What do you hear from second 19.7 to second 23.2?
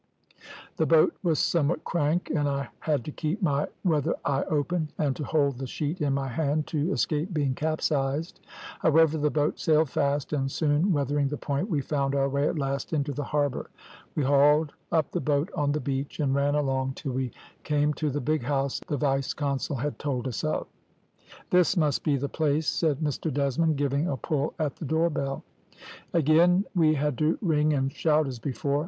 had told us of. "`This must be the place,' said